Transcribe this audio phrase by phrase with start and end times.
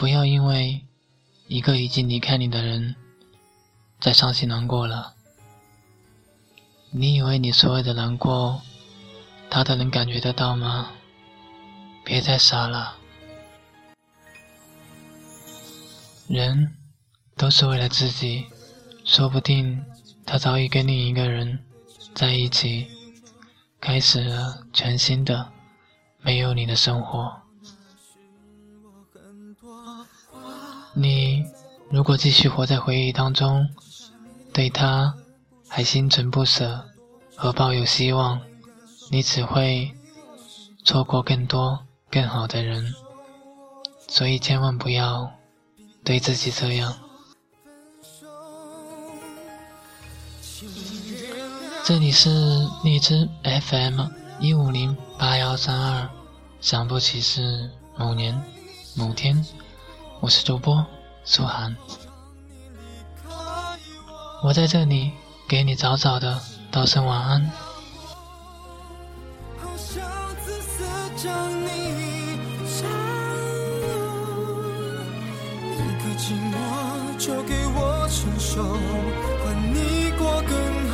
[0.00, 0.86] 不要因为
[1.46, 2.96] 一个已经离开你的人，
[4.00, 5.12] 再伤心难过了。
[6.90, 8.62] 你以为你所有的难过，
[9.50, 10.92] 他都能感觉得到吗？
[12.02, 12.96] 别再傻了。
[16.28, 16.74] 人
[17.36, 18.46] 都是为了自己，
[19.04, 19.84] 说不定
[20.24, 21.62] 他早已跟另一个人
[22.14, 22.86] 在一起，
[23.78, 25.52] 开始了全新的
[26.22, 27.49] 没有你的生活。
[31.00, 31.46] 你
[31.88, 33.66] 如果继续活在回忆当中，
[34.52, 35.14] 对他
[35.66, 36.84] 还心存不舍
[37.34, 38.38] 和抱有希望，
[39.10, 39.90] 你只会
[40.84, 42.92] 错过更多更好的人。
[44.08, 45.32] 所以千万不要。
[46.04, 46.94] 对自己这样。
[51.84, 52.30] 这里是
[52.84, 54.00] 荔枝 FM
[54.38, 56.08] 一五零八幺三二，
[56.60, 58.42] 想不起是某年
[58.96, 59.44] 某天，
[60.20, 60.84] 我是主播
[61.32, 61.76] 苏涵，
[64.42, 65.12] 我在这里
[65.48, 66.40] 给你早早的
[66.72, 67.48] 道声晚安。
[76.18, 78.62] 寂寞就给我承受，
[79.42, 80.89] 换你过更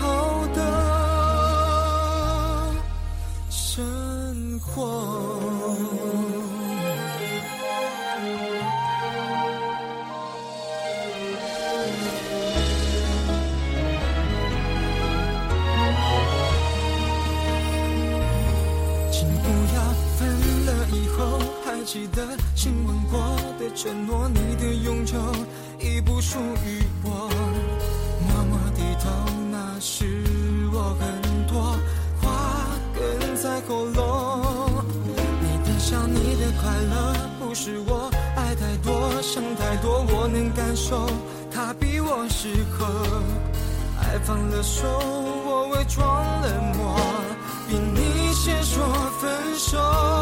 [19.19, 19.83] 请不要
[20.19, 20.29] 分
[20.67, 25.17] 了以后还记得亲吻过的承诺，你的永久
[25.81, 27.27] 已不属于我。
[28.21, 29.09] 默默低头，
[29.51, 30.05] 那是
[30.71, 31.79] 我很多
[32.21, 34.85] 话哽在喉咙。
[35.41, 41.09] 你的笑，你的快乐，不是我爱太多，想太多，我能感受，
[41.51, 42.85] 他比我适合。
[43.99, 44.87] 爱放了手，
[45.47, 46.05] 我伪装
[46.43, 47.01] 冷漠，
[47.67, 48.26] 比你
[49.21, 50.16] 分手。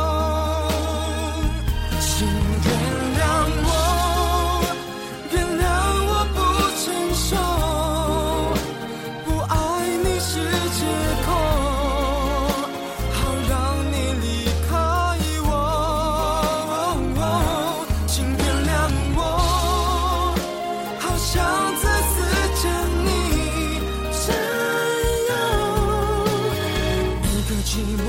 [27.65, 28.07] 寂寞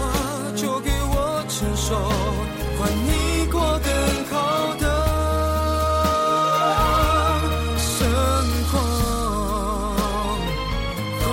[0.55, 1.95] 就给我承受，
[2.77, 3.89] 换你过更
[4.29, 4.33] 好
[4.75, 4.83] 的
[7.79, 7.97] 生
[8.69, 8.73] 活。
[11.23, 11.27] 哦，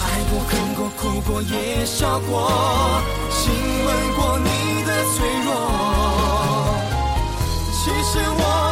[0.00, 2.50] 爱过、恨过、哭过、也笑过，
[3.30, 3.52] 亲
[3.84, 4.48] 吻过你
[4.84, 5.48] 的脆弱。
[7.72, 8.65] 其实我。